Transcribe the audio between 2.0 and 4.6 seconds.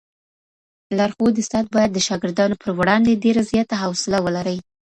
شاګردانو پر وړاندې ډېره زیاته حوصله ولري.